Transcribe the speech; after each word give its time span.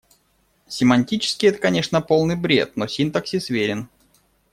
Семантически 0.67 1.45
это, 1.45 1.59
конечно, 1.59 2.01
полный 2.01 2.35
бред, 2.35 2.75
но 2.75 2.87
синтаксис 2.87 3.51
верен. 3.51 3.87